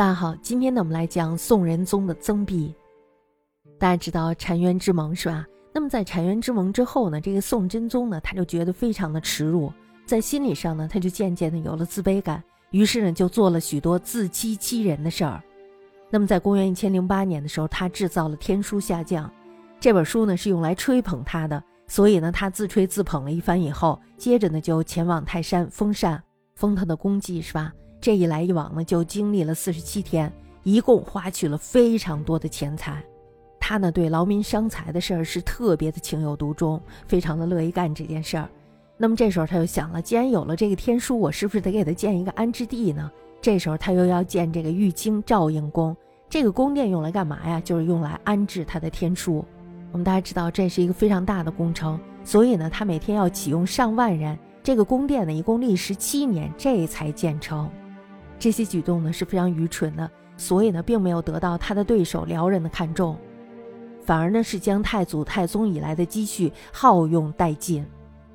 [0.00, 2.74] 大家好，今天呢我们来讲宋仁宗的曾弼。
[3.78, 5.46] 大家知道澶渊之盟是吧？
[5.74, 9.70] 那么在澶渊之盟之后呢，这个宋真宗呢他就觉得非常的耻辱，
[10.06, 15.38] 在心理上呢他就渐渐的有了自卑感，于是呢就做了许多自欺欺人的事儿。
[16.08, 19.30] 那么在公元一千零八年的时候，他制造了天书下降，
[19.78, 26.22] 这本书呢是用来吹捧他的，所以呢他自吹自捧了一番以后，接着呢就前往泰山封禅，
[26.54, 27.70] 封他的功绩是吧？
[28.00, 33.02] 这一来一往呢就经历了四十七天，一共花去了非常多的钱财。
[33.58, 38.48] 他呢对劳民伤财的事儿是特别的情有独钟，非常的乐意干这件事儿。
[38.96, 43.10] 那么这时候他就想了，既然有了这个天书，我是不是得给他建一个安置地呢？
[43.40, 45.96] 这时候他又要建这个玉清照应宫，
[46.28, 47.60] 这个宫殿用来干嘛呀？
[47.60, 49.44] 就是用来安置他的天书。
[49.92, 54.38] 我们大家知道这是一个非常大的工程，所以呢他每天要启用上万人。
[54.62, 57.70] 这个宫殿呢一共历时七年，这才建成。
[58.40, 63.16] 这些举动呢是非常愚蠢的，所以呢并没有得到他的对手辽人的看重。
[64.02, 67.86] 反而呢，是将太祖、太宗以来的积蓄耗用殆尽，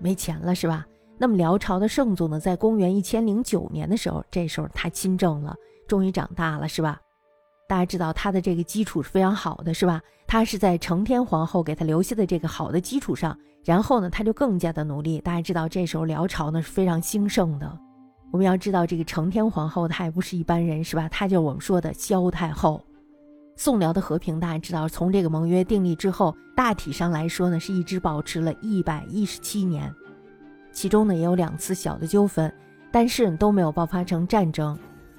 [0.00, 0.84] 没钱了，是吧？
[1.16, 5.54] 那么辽朝的圣祖呢，在公元一千零九年的时候，这时候他亲政了，
[5.86, 7.00] 终于长大了，是吧？
[7.68, 10.02] 大家知道他的这个基础是非常好的，是吧？
[10.26, 15.20] 他是在承天皇后给他留下的这个好的基础上，然后呢，他就更加的努力。
[15.20, 17.78] 大家知道，这时候辽朝呢是非常兴盛的。
[18.32, 21.06] 我们要知道，这个承天皇后她也不是一般人，是吧？
[21.10, 22.82] 她就是我们说的萧太后。
[23.56, 29.94] 宋辽的和平，大家知道，从这个盟约订立之后，大体上来说呢，是一直保持了一百一十七年，
[30.72, 32.50] 其中呢也有两次小的纠纷，
[32.90, 34.76] 但是都没有爆发成战争，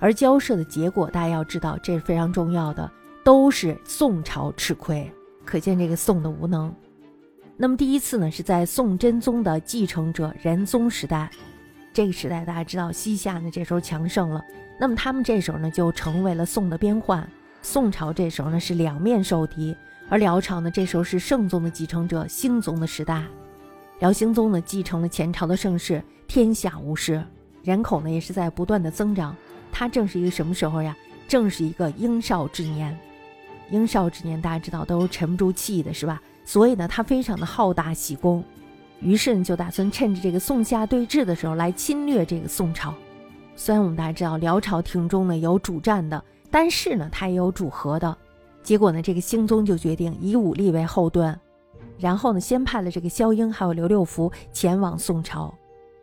[0.00, 2.90] 而交涉的结果，大家要知道，这是非常重要的，
[3.24, 5.08] 都是宋朝吃亏，
[5.44, 6.74] 可见这个宋的无能。
[7.56, 11.30] 那么第一次呢，是在宋真宗的继承者仁宗时代，
[11.96, 14.44] 这个时代大家知道，西夏呢这时候强盛了，
[14.78, 17.26] 那么他们这时候呢就成为了宋的边患。
[17.62, 19.74] 宋朝这时候呢是两面受敌，
[20.10, 23.24] 而辽朝呢这时候是圣宗的继承者，兴宗的时代。
[24.00, 27.24] 辽兴宗呢继承了前朝的盛世，天下无事，
[27.62, 29.34] 人口呢也是在不断的增长。
[29.72, 30.94] 他正是一个什么时候呀？
[31.26, 32.94] 正是一个英少之年。
[33.70, 36.20] 英少之年大家知道都沉不住气的，是吧？
[36.44, 38.44] 所以呢他非常的好大喜功，
[39.00, 42.94] 于是呢就打算趁着这个宋夏对峙的时候来侵略这个宋朝。
[43.54, 46.22] 虽然我们大家知道辽朝廷中呢有主战的。
[46.48, 48.16] 但是呢，他也有主和的，
[48.62, 51.38] 结果呢，这个兴宗就决定以武力为后盾，
[51.98, 55.52] 然后呢，先派了这个萧英还有刘六福前往宋朝，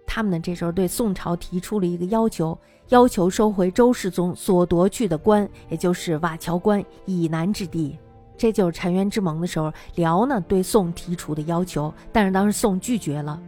[0.05, 2.55] 他们呢这时候对宋朝提出了一个要求，
[2.89, 7.97] 要求收回周世宗所夺去的关，也就是瓦桥关以南之地，
[8.37, 13.39] 这就是澶渊之盟的时候，辽呢对宋提出的要求，但是当时宋拒绝了，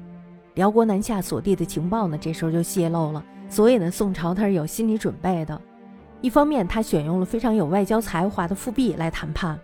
[0.53, 5.59] 辽国南下所地的情报呢这时候就泄露了，所以呢，宋朝他是有心理准备的。
[6.21, 9.55] 一方面，他选用了非常有外交才华的富弼来谈判；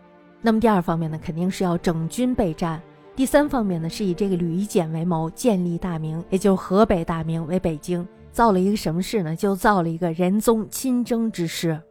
[0.41, 2.79] 那么第二方面呢，肯定是要整军备战；
[3.15, 9.35] 第三方面呢，是以这个吕夷简为谋，建立大明，也就是河北大明为北京，造了一个什么事呢？
[9.35, 11.81] 就造了一个仁宗亲征之师。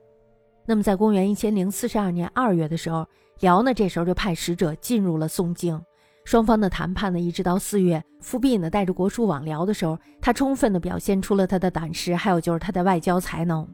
[0.70, 3.04] 那么在公元一千零四十二年二月的时候，
[3.40, 5.82] 辽呢这时候就派使者进入了宋境，
[6.24, 13.66] 双方的谈判呢一直到四月，富弼呢带着国书往辽的时候，他充分的表现出了他的胆识，还有就是他的外交才能。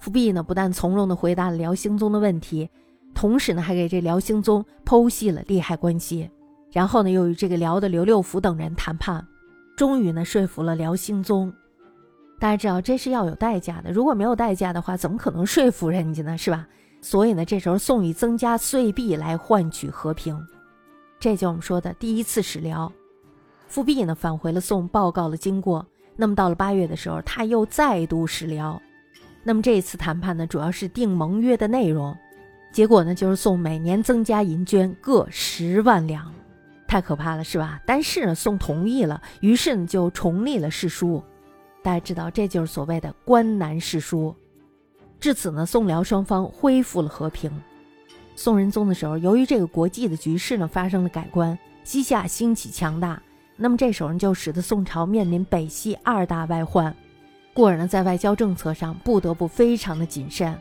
[0.00, 2.68] 富弼呢，不但从容的回答了辽兴宗的问题，
[3.14, 6.30] 同时呢，还给这辽兴宗剖析了利害关系。
[6.70, 9.26] 然后呢，又与这个辽的刘六福等人谈判，
[9.78, 11.50] 终于呢，说服了辽兴宗。
[12.38, 13.90] 大家知道，这是要有代价的。
[13.90, 16.38] 如果没有代价的话，怎么可能说服人家呢？
[16.38, 16.66] 是吧？
[17.00, 20.40] 所以呢，这时候宋以增加岁币来换取和平，
[21.18, 22.92] 这就我们说的第一次使辽。
[23.66, 25.84] 复辟呢，返回了宋，报告了经过。
[26.16, 28.80] 那么到了八月的时候，他又再度使辽。
[29.44, 32.16] 那么这一次谈判呢，主要是定盟约的内容，
[32.72, 36.32] 结果呢就是宋每年增加银绢各十万两，
[36.86, 37.80] 太可怕了，是吧？
[37.86, 41.22] 但是呢，宋同意了，于是呢就重立了世书，
[41.88, 44.34] 大家知道这就是所谓的关南事书。
[45.18, 47.50] 至此呢，宋辽双方恢复了和平。
[48.36, 53.22] 宋仁宗的时候，由于这个国际的局势呢发生了改观，西夏兴起强大，
[53.56, 56.94] 那么这时候就使得宋朝面临北西二大外患。
[57.54, 60.54] 故而呢，在外交政策上不得不非常的谨慎。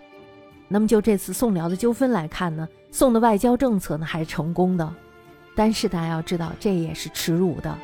[0.70, 4.96] 那么就这次宋辽的纠纷来看呢，宋的外交政策呢还是成功的，
[5.58, 7.78] 但是大家要知道，这也是耻辱的。